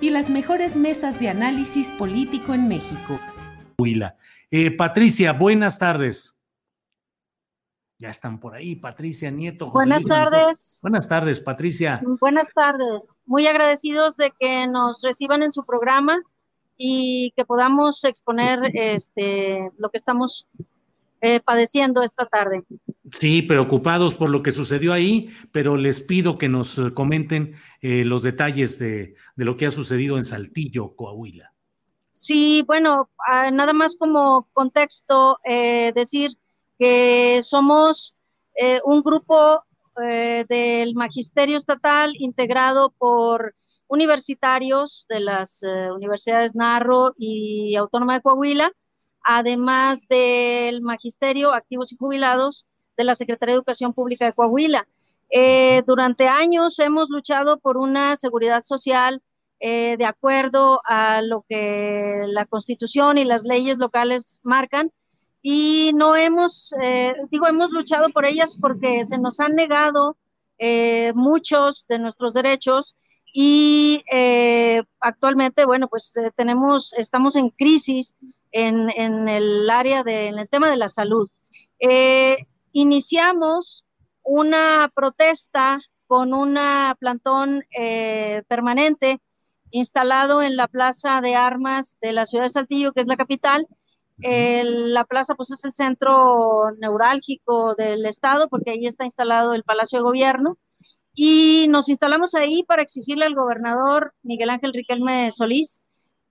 [0.00, 3.18] y las mejores mesas de análisis político en México.
[4.50, 6.38] Eh, Patricia, buenas tardes.
[7.98, 9.66] Ya están por ahí, Patricia Nieto.
[9.66, 10.78] José buenas Luis tardes.
[10.82, 12.02] Buenas tardes, Patricia.
[12.20, 13.18] Buenas tardes.
[13.24, 16.20] Muy agradecidos de que nos reciban en su programa
[16.76, 20.46] y que podamos exponer este, lo que estamos
[21.22, 22.64] eh, padeciendo esta tarde.
[23.12, 28.04] Sí, preocupados por lo que sucedió ahí, pero les pido que nos eh, comenten eh,
[28.04, 31.52] los detalles de, lo que ha sucedido en Saltillo, Coahuila.
[32.10, 36.30] Sí, bueno, ah, nada más como contexto, decir
[36.78, 38.16] que somos
[38.84, 39.62] un grupo
[40.48, 43.54] del Magisterio Estatal integrado por
[43.86, 45.62] universitarios de las
[45.94, 48.72] universidades Narro y Autónoma de Coahuila,
[49.22, 52.66] además del magisterio, activos y jubilados
[52.96, 54.86] de la Secretaría de Educación Pública de Coahuila.
[55.30, 59.22] Eh, durante años hemos luchado por una seguridad social
[59.58, 64.92] eh, de acuerdo a lo que la Constitución y las leyes locales marcan
[65.42, 70.16] y no hemos, eh, digo, hemos luchado por ellas porque se nos han negado
[71.14, 72.96] muchos de nuestros derechos
[73.30, 74.02] y
[75.00, 78.16] actualmente, bueno, pues tenemos, estamos en crisis
[78.56, 81.28] en, el área de, en el tema de la salud.
[81.78, 82.36] Eh,
[82.80, 83.84] iniciamos
[84.22, 86.58] una protesta con un
[86.98, 89.18] plantón eh, permanente
[89.70, 93.66] instalado en la plaza de armas de la ciudad de Saltillo, que es la capital.
[94.18, 99.98] la plaza pues es el centro neurálgico del estado porque ahí está instalado el Palacio
[99.98, 100.58] de Gobierno
[101.14, 105.82] y nos instalamos ahí para exigirle al gobernador Miguel Ángel Riquelme Solís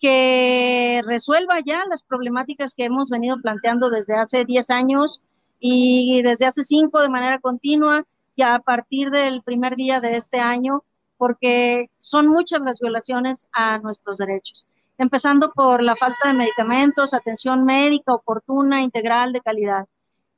[0.00, 5.22] que resuelva ya las problemáticas que hemos venido planteando desde hace 10 años
[5.60, 8.04] y desde hace 5 de manera continua
[8.34, 10.82] y a partir del primer día de este año,
[11.18, 14.66] porque son muchas las violaciones a nuestros derechos,
[14.96, 19.86] empezando por la falta de medicamentos, atención médica oportuna, integral, de calidad.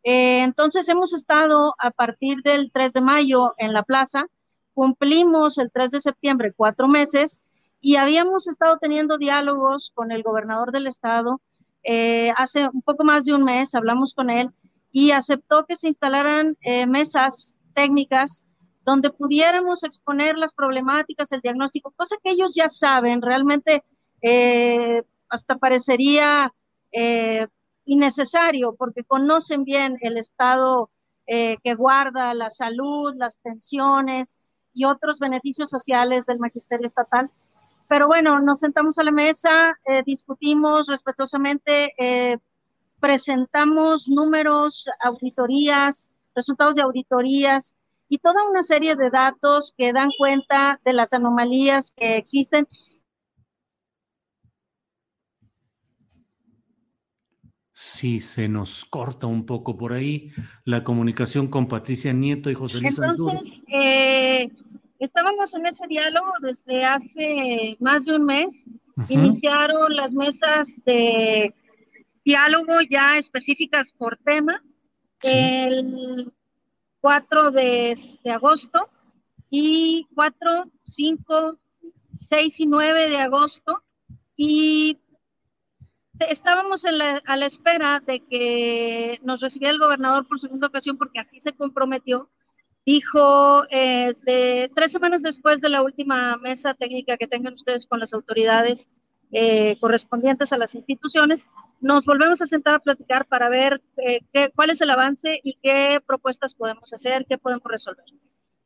[0.03, 4.27] Eh, entonces hemos estado a partir del 3 de mayo en la plaza,
[4.75, 7.43] cumplimos el 3 de septiembre cuatro meses
[7.81, 11.41] y habíamos estado teniendo diálogos con el gobernador del estado.
[11.85, 14.51] Eh, hace un poco más de un mes hablamos con él
[14.93, 18.45] y aceptó que se instalaran eh, mesas técnicas
[18.85, 23.85] donde pudiéramos exponer las problemáticas, el diagnóstico, cosa que ellos ya saben, realmente
[24.21, 26.53] eh, hasta parecería
[27.87, 30.91] innecesario porque conocen bien el estado
[31.27, 37.31] que guarda la salud, las pensiones y otros beneficios sociales del magisterio estatal.
[37.89, 42.39] Pero bueno, nos sentamos a la mesa, eh, discutimos respetuosamente, eh,
[43.03, 47.75] presentamos números, auditorías, resultados de auditorías
[48.09, 52.69] y toda una serie de datos que dan cuenta de las anomalías que existen.
[57.73, 60.31] Sí, se nos corta un poco por ahí
[60.65, 64.49] la comunicación con Patricia Nieto y José Luis Entonces, eh,
[65.03, 68.67] Estábamos en ese diálogo desde hace más de un mes.
[69.09, 71.53] Iniciaron las mesas de
[72.25, 74.63] diálogo ya específicas por tema
[75.23, 76.33] el
[77.01, 77.95] 4 de,
[78.33, 78.89] agosto
[79.51, 81.59] y 4, 5,
[82.13, 83.83] 6 y 9 de agosto.
[84.37, 84.99] Y
[86.19, 86.93] estábamos a
[87.37, 92.31] la espera de que nos recibiera el gobernador por segunda ocasión porque así se comprometió
[92.85, 98.01] dijo eh, de tres semanas después de la última mesa técnica que tengan ustedes con
[98.01, 98.91] las autoridades
[99.33, 101.47] eh, correspondientes a las instituciones,
[101.81, 105.55] nos volvemos a sentar a platicar para ver eh, qué, cuál es el avance y
[105.63, 108.05] qué propuestas podemos hacer, qué podemos resolver.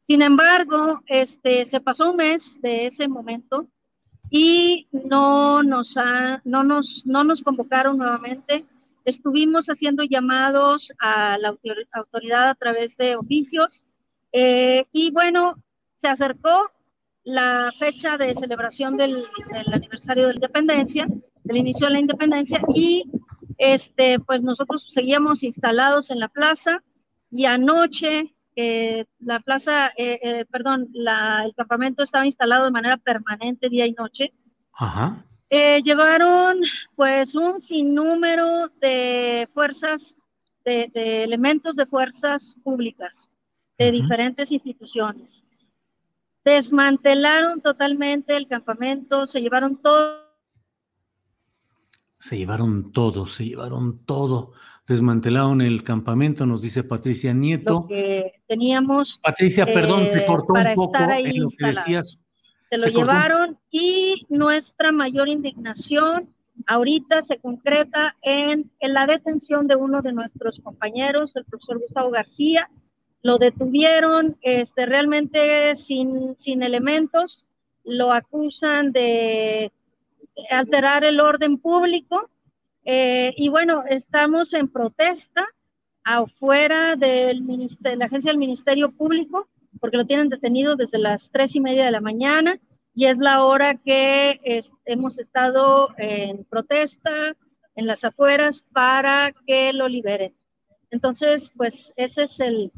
[0.00, 3.68] Sin embargo, este, se pasó un mes de ese momento
[4.30, 8.64] y no nos, ha, no nos, no nos convocaron nuevamente.
[9.04, 11.56] Estuvimos haciendo llamados a la
[11.92, 13.84] autoridad a través de oficios
[14.32, 15.56] eh, y bueno,
[15.94, 16.70] se acercó
[17.26, 21.06] la fecha de celebración del, del, aniversario de la independencia,
[21.42, 23.10] del inicio de la independencia, y
[23.58, 26.84] este, pues nosotros seguíamos instalados en la plaza
[27.32, 32.96] y anoche eh, la plaza, eh, eh, perdón, la, el campamento estaba instalado de manera
[32.96, 34.32] permanente día y noche.
[34.72, 35.24] Ajá.
[35.50, 36.60] Llegaron
[36.96, 40.16] pues un sinnúmero de fuerzas,
[40.64, 43.32] de, de elementos de fuerzas públicas
[43.78, 45.45] de diferentes instituciones.
[46.46, 50.20] Desmantelaron totalmente el campamento, se llevaron todo.
[52.20, 54.52] Se llevaron todo, se llevaron todo.
[54.86, 57.72] Desmantelaron el campamento, nos dice Patricia Nieto.
[57.72, 59.18] Lo que teníamos.
[59.24, 62.20] Patricia, perdón, se cortó un poco en lo que decías.
[62.70, 63.60] Se lo se llevaron cortó.
[63.72, 66.32] y nuestra mayor indignación
[66.68, 72.12] ahorita se concreta en, en la detención de uno de nuestros compañeros, el profesor Gustavo
[72.12, 72.70] García,
[73.26, 77.44] lo detuvieron este, realmente sin, elementos,
[77.82, 79.72] lo acusan de
[80.48, 82.30] alterar el orden público
[82.84, 85.44] eh, y bueno, estamos en protesta
[86.04, 87.44] afuera del
[87.80, 89.48] de la agencia del Ministerio Público
[89.80, 92.60] porque lo tienen detenido desde las tres y media de la mañana
[92.94, 97.34] y es la hora que es, hemos estado en protesta
[97.74, 100.32] en las afueras para que lo liberen.
[100.92, 102.70] Entonces, pues ese es el,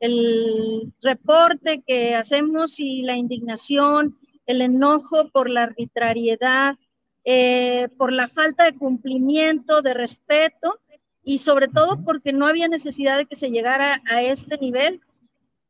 [0.00, 6.76] el reporte que hacemos y la indignación, el enojo por la arbitrariedad,
[7.24, 10.78] eh, por la falta de cumplimiento, de respeto
[11.24, 15.00] y sobre todo porque no había necesidad de que se llegara a este nivel,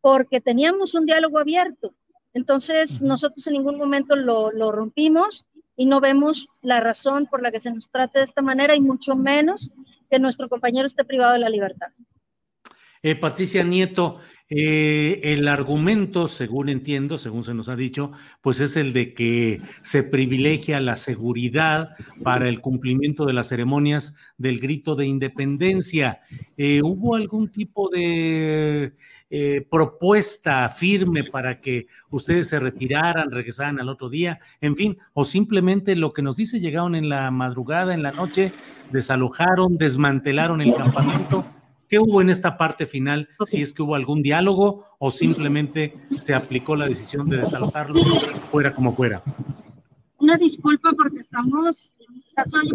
[0.02, 1.94] porque teníamos un diálogo abierto.
[2.34, 7.50] Entonces, nosotros en ningún momento lo, lo rompimos y no vemos la razón por la
[7.50, 9.72] que se nos trate de esta manera y mucho menos
[10.10, 11.88] que nuestro compañero esté privado de la libertad.
[13.06, 14.18] Eh, Patricia Nieto,
[14.48, 18.10] eh, el argumento, según entiendo, según se nos ha dicho,
[18.40, 21.90] pues es el de que se privilegia la seguridad
[22.24, 26.20] para el cumplimiento de las ceremonias del grito de independencia.
[26.56, 28.94] Eh, ¿Hubo algún tipo de
[29.30, 34.40] eh, propuesta firme para que ustedes se retiraran, regresaran al otro día?
[34.60, 38.52] En fin, o simplemente lo que nos dice, llegaron en la madrugada, en la noche,
[38.90, 41.46] desalojaron, desmantelaron el campamento
[41.88, 43.28] ¿Qué hubo en esta parte final?
[43.38, 43.58] Okay.
[43.58, 48.00] Si es que hubo algún diálogo o simplemente se aplicó la decisión de desalojarlo
[48.50, 49.22] fuera como fuera.
[50.18, 51.94] Una disculpa porque estamos,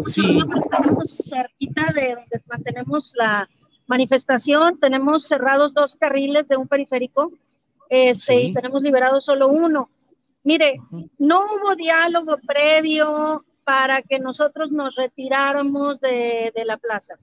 [0.06, 0.40] sí.
[0.56, 3.48] estamos cerquita de donde mantenemos la
[3.86, 4.78] manifestación.
[4.78, 7.32] Tenemos cerrados dos carriles de un periférico
[7.90, 8.46] este, sí.
[8.46, 9.90] y tenemos liberado solo uno.
[10.44, 10.80] Mire,
[11.18, 17.18] no hubo diálogo previo para que nosotros nos retiráramos de, de la plaza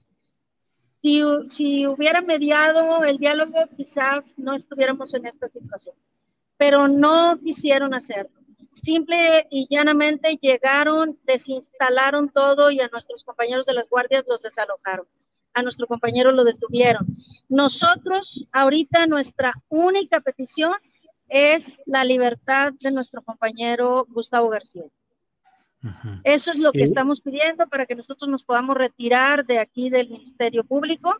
[1.02, 5.94] si, si hubiera mediado el diálogo, quizás no estuviéramos en esta situación,
[6.56, 8.38] pero no quisieron hacerlo.
[8.72, 15.06] Simple y llanamente llegaron, desinstalaron todo y a nuestros compañeros de las guardias los desalojaron.
[15.52, 17.06] A nuestro compañero lo detuvieron.
[17.48, 20.74] Nosotros, ahorita, nuestra única petición
[21.28, 24.84] es la libertad de nuestro compañero Gustavo García.
[26.24, 30.10] Eso es lo que estamos pidiendo para que nosotros nos podamos retirar de aquí del
[30.10, 31.16] Ministerio Público.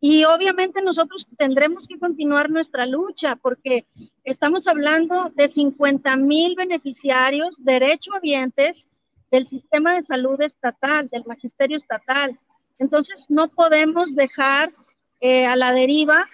[0.00, 3.86] Y obviamente nosotros tendremos que continuar nuestra lucha porque
[4.24, 8.88] estamos hablando de 50 mil beneficiarios, derechohabientes
[9.30, 12.36] del sistema de salud estatal, del magisterio estatal.
[12.80, 14.70] Entonces no podemos dejar
[15.20, 16.26] eh, a la deriva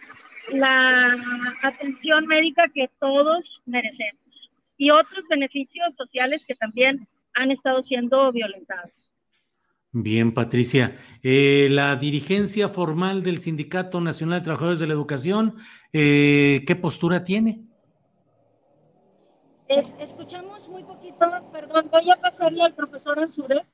[0.51, 1.15] la
[1.63, 9.13] atención médica que todos merecemos y otros beneficios sociales que también han estado siendo violentados.
[9.93, 10.99] Bien, Patricia.
[11.23, 15.57] Eh, la dirigencia formal del Sindicato Nacional de Trabajadores de la Educación,
[15.93, 17.65] eh, ¿qué postura tiene?
[19.69, 21.19] Es, escuchamos muy poquito,
[21.53, 23.71] perdón, voy a pasarle al profesor Ansures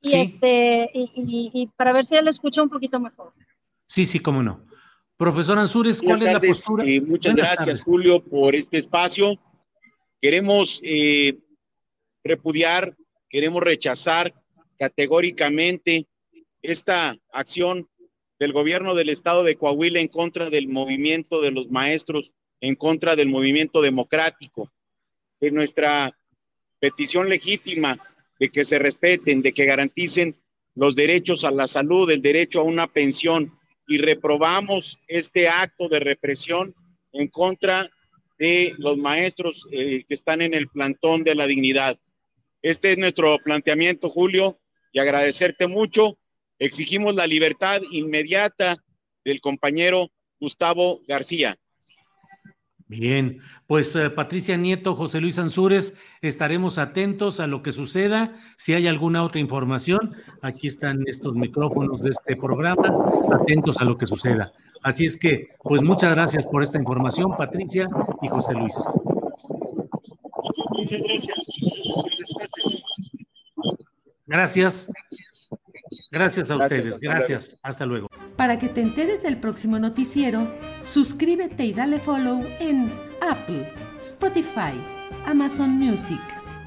[0.00, 0.16] y, sí.
[0.16, 3.32] este, y, y, y, para ver si él escucha un poquito mejor.
[3.86, 4.64] Sí, sí, cómo no.
[5.16, 6.84] Profesor Ansures, ¿cuál es la postura?
[6.84, 7.84] Eh, muchas Buenas gracias, tardes.
[7.84, 9.38] Julio, por este espacio.
[10.20, 11.38] Queremos eh,
[12.24, 12.96] repudiar,
[13.28, 14.34] queremos rechazar
[14.78, 16.06] categóricamente
[16.62, 17.88] esta acción
[18.38, 23.14] del gobierno del estado de Coahuila en contra del movimiento de los maestros en contra
[23.14, 24.72] del movimiento democrático,
[25.38, 26.16] de nuestra
[26.80, 27.98] petición legítima
[28.40, 30.36] de que se respeten, de que garanticen
[30.74, 33.52] los derechos a la salud, el derecho a una pensión,
[33.86, 36.74] y reprobamos este acto de represión
[37.12, 37.90] en contra
[38.38, 41.98] de los maestros eh, que están en el plantón de la dignidad.
[42.64, 44.58] Este es nuestro planteamiento, Julio,
[44.90, 46.16] y agradecerte mucho.
[46.58, 48.78] Exigimos la libertad inmediata
[49.22, 51.56] del compañero Gustavo García.
[52.86, 58.32] Bien, pues eh, Patricia Nieto, José Luis Ansúrez, estaremos atentos a lo que suceda.
[58.56, 62.96] Si hay alguna otra información, aquí están estos micrófonos de este programa,
[63.42, 64.54] atentos a lo que suceda.
[64.82, 67.90] Así es que, pues muchas gracias por esta información, Patricia
[68.22, 68.74] y José Luis.
[70.78, 71.53] Muchas gracias.
[74.34, 74.88] Gracias.
[76.10, 76.98] Gracias a ustedes.
[76.98, 77.56] Gracias.
[77.62, 78.08] Hasta luego.
[78.36, 84.74] Para que te enteres del próximo noticiero, suscríbete y dale follow en Apple, Spotify,
[85.24, 86.20] Amazon Music,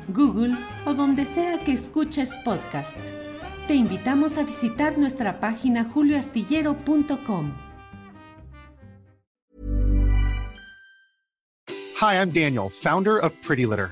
[0.07, 0.55] Google
[0.85, 2.97] o donde sea que escuches podcast.
[3.67, 7.51] Te invitamos a visitar nuestra página julioastillero.com.
[11.99, 13.91] Hi, I'm Daniel, founder of Pretty Litter.